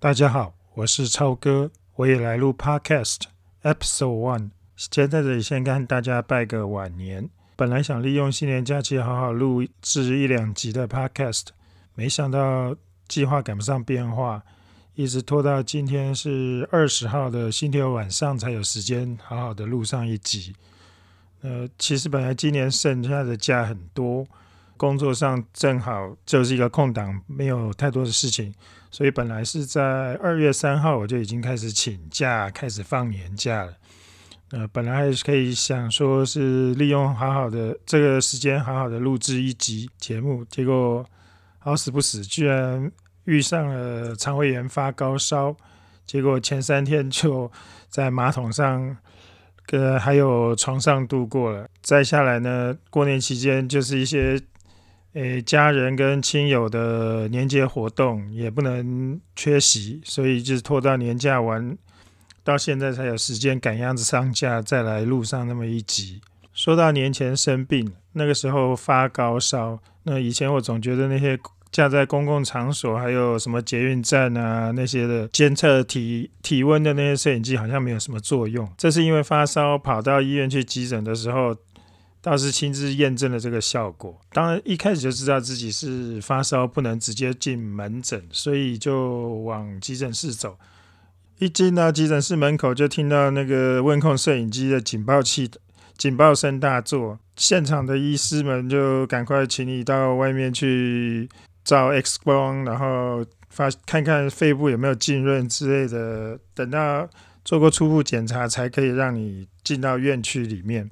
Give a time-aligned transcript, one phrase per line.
[0.00, 3.22] 大家好，我是超哥，我也来录 Podcast
[3.64, 4.50] Episode One。
[4.76, 7.28] 先在这里先跟大家拜个晚年。
[7.56, 11.46] 本来想利用新年假期好好录制一两集的 Podcast，
[11.96, 12.76] 没想到
[13.08, 14.44] 计划赶不上变化，
[14.94, 20.54] 一直拖到今天是二十号的星期六晚上才有时间好好的录上一集。
[21.40, 24.24] 呃，其实本来今年剩下的假很多，
[24.78, 28.54] 工作上正好就是一个空档，没有太多的事情。
[28.90, 33.74] 所以本来是在二月三号我就已经开始请假，开始放年假了。
[34.52, 41.04] 呃，本来还是可以想说是利用好好的这个时间，好好的录制一集节目，结果
[41.58, 42.90] 好死不死，居然
[43.24, 45.54] 遇上了肠胃炎发高烧，
[46.06, 47.52] 结果前三天就
[47.90, 48.96] 在马桶上，
[49.72, 51.68] 呃，还有床上度过了。
[51.82, 54.40] 再下来呢，过年期间就是一些。
[55.18, 61.76] 诶，家人跟亲友的年节活动也不能缺席，所以就是拖到年假完，
[62.44, 66.20] 到现在才有时间赶样子上架，再来录上那么一集。
[66.54, 71.36] 说到年前生病，那个时候发高烧，那以前我总觉得那些
[71.72, 78.72] 架在公共场所，还有什么捷运站啊那些的监测体体温的那些摄影机，好像没有什么作用。
[78.78, 81.56] 这是因为发烧跑到医院去急诊的时候。
[82.20, 84.20] 倒是亲自验证了这个效果。
[84.32, 90.58] 当然一开始就知道自己是发烧，不能直接进门诊，所以就往急诊室走。
[91.38, 95.48] 一进到急诊室门口，就听到那个温控摄影机的警报器
[95.96, 97.20] 警报声大作。
[97.36, 101.28] 现场的医师们就赶快请你到外面去
[101.62, 106.40] 照 X 光，然后发看看肺部有没有浸润之类的。
[106.52, 107.08] 等到
[107.44, 110.90] 做过初步检查，才可以让你进到院区里面，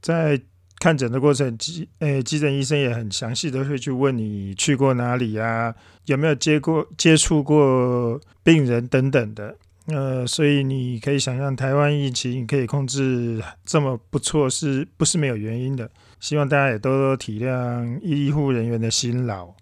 [0.00, 0.40] 在。
[0.78, 5.74] 看诊的过程，急诶，急诊医生也很详细的会去问你去过哪里呀，
[6.06, 9.56] 有没有接过接触过病人等等的，
[9.86, 15.90] 呃，所以你可以想象台湾疫情可以控制这么不错，是不是没有原因的？
[16.20, 19.52] 希望大家也多多体谅医护人员的辛劳。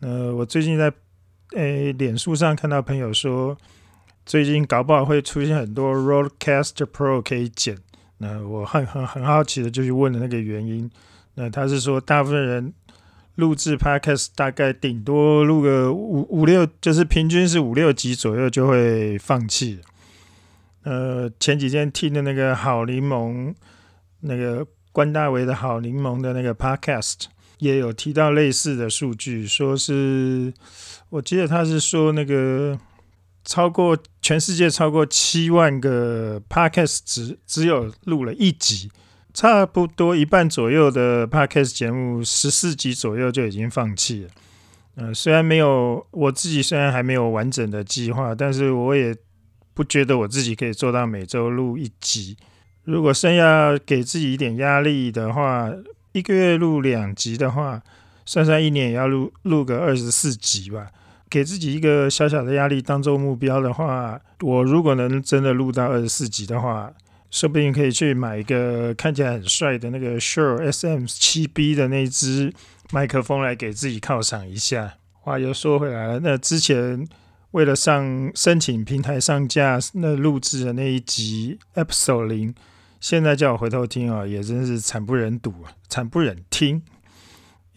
[0.00, 0.92] 呃，我最近在
[1.56, 3.56] 诶脸书上看到朋友说，
[4.26, 7.78] 最近搞不好会出现很多 Roadcaster Pro 可以剪。
[8.22, 10.90] 那我很很很好奇的就去问了那个原因。
[11.36, 12.70] 那他是说，大部分人
[13.36, 19.80] 录制 podcast 大概顶多录个五五六，就是平均是五六集左右就会放弃。
[20.82, 23.54] 呃，前几天听的那个好柠檬，
[24.20, 27.24] 那个关大为的好柠檬的那个 podcast
[27.58, 30.52] 也有提到类似的数据，说是
[31.08, 32.78] 我记得他是说那个。
[33.44, 38.90] 超过全世界超过七万个 podcast 只只有录了一集，
[39.32, 44.30] 差不多一半左右的 podcast 节目十四集左右就已经放弃了。
[44.96, 49.16] 嗯，虽然没有我自己虽然还没有完整的计划，但是我也
[49.72, 52.36] 不觉得我自己可以做到每周录一集。
[52.84, 55.70] 如果剩要给自己一点压力的话，
[56.12, 57.80] 一个月录两集的话，
[58.26, 60.88] 算算一年也要录录个二十四集吧。
[61.30, 66.92] 给自己一个小小的压力当做目标的话，我如果能真的录到二十四集的话，
[67.30, 72.52] 说不定可以去买一个看起来很帅的那个 Shure SM 七 B 的那支
[72.90, 74.94] 麦克风来给自己犒赏一下。
[75.12, 77.06] 话又说回来了，那之前
[77.52, 82.54] 为了上申请平台上架，那录制的那一集 Episode 零，
[82.98, 86.82] 现在叫我回头听啊，也真是惨不忍睹啊，惨不忍听。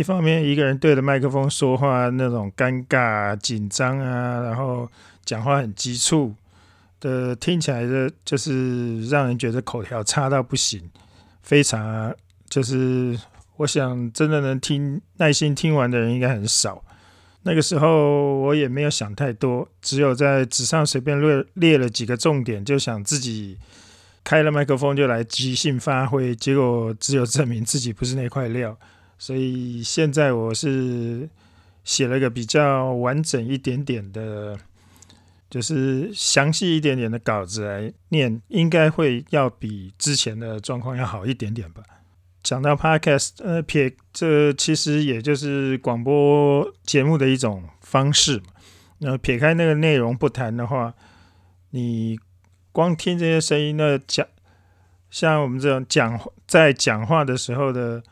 [0.00, 4.90] 一方面，一个人对着麦克风说话那种尴尬、紧张啊，然后
[5.26, 6.34] 讲话很急促
[7.00, 10.90] 的，听起来的就是让人觉得口条差到不行，
[11.42, 12.14] 非常
[12.48, 13.14] 就是
[13.58, 16.82] 我想真的能听耐心听完的人应该很少。
[17.42, 23.58] 那个时候我也没有想太多，只有在纸上随便列列了几个重点，就想自己
[24.24, 28.74] 开了麦克风就来即兴发挥，结果只有证明自己不是那块料。
[29.20, 31.28] 所以现在我是
[31.84, 34.58] 写了个比较完整一点点的，
[35.50, 41.82] 就是详细一点点的稿子来念，应该会要比之前的状况要好一点点吧。
[42.42, 48.44] 讲到 podcast，呃，撇这其实也就是广播节目的一种方式嘛。
[49.00, 50.94] 那撇开那个内容不谈的话，
[51.72, 52.18] 你
[52.72, 54.26] 光听这些声音，那讲
[55.10, 58.02] 像我们这种讲在讲话的时候的。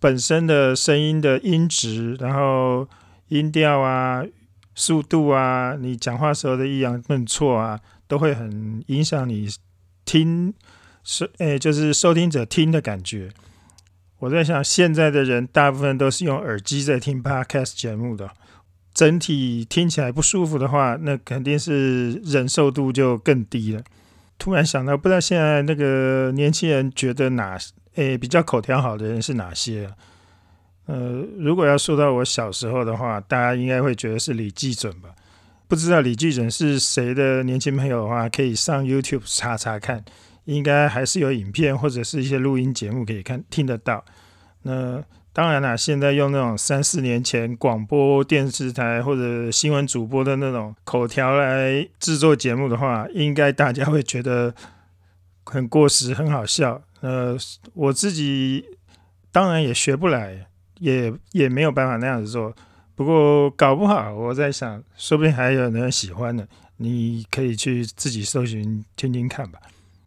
[0.00, 2.88] 本身的声音的音质，然后
[3.28, 4.24] 音调啊、
[4.74, 9.48] 速度啊，你讲话时候的抑扬顿挫啊，都会很影响你
[10.04, 10.52] 听
[11.04, 13.30] 收诶，就是收听者听的感觉。
[14.18, 18.30] 我在想，现在的人大部分都是用耳机在听 podcast 节目的，
[18.92, 23.82] 整体听起来不舒服的话，那肯定是忍受度就更低了。
[24.36, 27.56] 突然想到，不知道现在那个年轻人觉得哪
[28.00, 29.90] 诶比较口条好的人是哪些？
[30.86, 35.10] 呃，如果要说到我小时候的话，大家应该会觉得是李济准吧？
[35.68, 40.04] 不知道李济准是谁的年轻朋友的话，可以上 YouTube 查查看，
[40.46, 44.04] 应该还是有影片或者是一些录音节目可以看听得到。
[44.62, 45.00] 那
[45.32, 54.52] 当然啦，现在用那种三四年前广播电视台或者新闻主播的那种口条来制作节目的话，应该大家会觉得
[55.44, 56.82] 很过时、很好笑。
[57.00, 57.36] 呃，
[57.74, 58.64] 我自己
[59.32, 60.46] 当然也学不来，
[60.78, 62.54] 也也没有办法那样子做。
[62.94, 66.46] 不过搞不好，我在想，说不定还有人喜欢呢。
[66.76, 69.58] 你可以去自己搜寻听听看吧。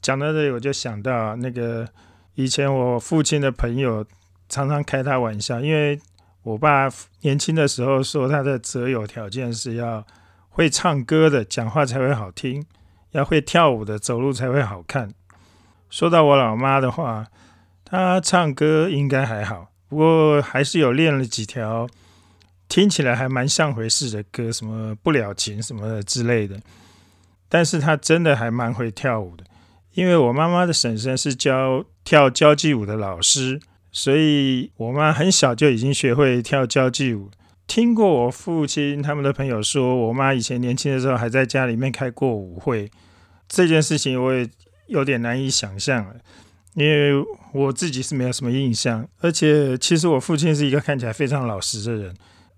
[0.00, 1.88] 讲到这里，我就想到那个
[2.34, 4.06] 以前我父亲的朋友。
[4.52, 5.96] 常常开他玩笑，因为
[6.42, 6.90] 我爸
[7.20, 10.04] 年轻的时候说他的择友条件是要
[10.48, 12.60] 会唱歌的，讲话才会好听；
[13.12, 15.14] 要会跳舞的，走路才会好看。
[15.90, 17.26] 说到我老妈的话，
[17.84, 21.88] 她唱歌应该还好，不过还是有练了几条
[22.68, 26.60] 听起来还蛮像回事的歌，什么不了情什么的之类的。
[27.48, 29.44] 但是她真的还蛮会跳舞的，
[29.94, 33.60] 因为我妈妈的婶婶是教跳交际舞的老师。
[33.92, 37.28] 所以，我妈很小就已经学会跳交际舞。
[37.66, 42.88] 听过我父亲他们的朋友说，我妈以前年轻的时候还在家里面开过舞会。
[43.48, 44.48] 这件事情我也
[44.90, 46.14] 有点难以想象了，
[46.74, 47.12] 因为
[47.52, 49.08] 我自己是没有什么印象。
[49.20, 52.14] 而且，其实我父亲是一个看起来非常老实的人，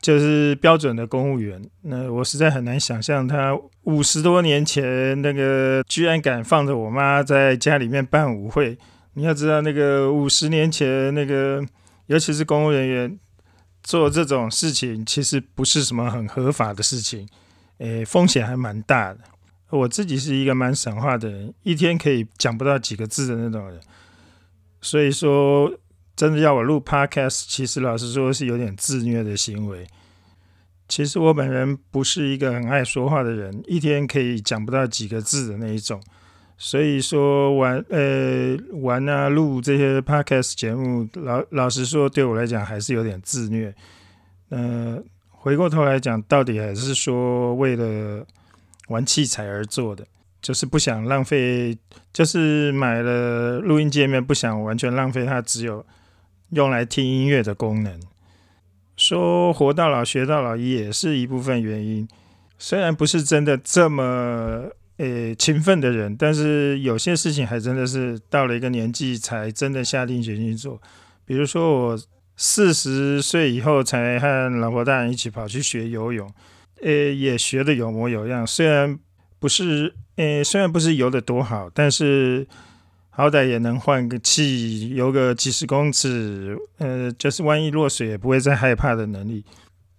[0.00, 1.62] 就是标准的公务员。
[1.82, 8.76] 那我实在很难想象他五十多年前那个居然敢放着我妈在家里面办舞会。
[9.14, 11.64] 你要知道，那个五十年前，那个
[12.06, 13.18] 尤其是公务人员
[13.82, 17.28] 做这种事情，其实不是什么很合法的事情，
[17.78, 19.20] 诶，风险还蛮大的。
[19.76, 23.80] 我自己是一个蛮神话的人，一天可以讲不到几个字的那种人，
[24.80, 25.72] 所以说，
[26.14, 29.86] 真的要我录 podcast，其实老实说是有点自虐的行为。
[30.86, 36.00] 其实我本人不是一个很爱说话的人，一天可以讲不到几个字的那一种。
[36.56, 43.74] 所以说玩呃玩啊录这些 podcast 节目，老老实说对我来讲还是有点自虐。
[44.50, 48.24] 呃，回过头来讲，到底还是说为了
[48.88, 50.06] 玩器材而做的，
[50.42, 51.76] 就是不想浪费，
[52.12, 55.84] 就是买了录音界面，不想完全浪费它，只有
[56.50, 58.00] 用来听音乐的功能。
[58.96, 62.08] 说活到老学到老也是一部分原因，
[62.58, 64.70] 虽然不是真的这么。
[64.98, 70.80] 诶，勤奋的人，但是有些事情还真的是到了一个年纪才真的下定决心做。
[71.26, 72.00] 比如说，我
[72.36, 76.32] 四十岁以后才和老婆大人一起跑去学游泳，
[76.82, 78.46] 诶，也学的有模有样。
[78.46, 78.98] 虽然
[79.38, 82.46] 不是，诶，虽然不是游的多好，但是
[83.10, 89.44] 好歹也能换个气，游个几十公尺，呃，就是万一落水也不会再害怕的能力。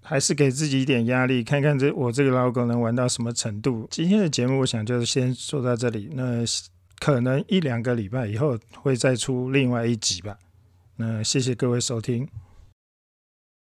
[0.07, 3.87] 还是给自己一点压力，看看这我这个老狗能玩到什么程度。
[3.89, 6.11] 今天的节目，我想就是先说到这里。
[6.13, 6.43] 那
[6.99, 10.37] 可能一两个礼拜以后会再出另外一集吧。
[10.97, 12.27] 那谢谢各位收听。